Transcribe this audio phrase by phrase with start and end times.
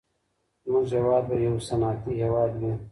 [0.65, 2.71] زموږ هېواد به يو صنعتي هېواد وي.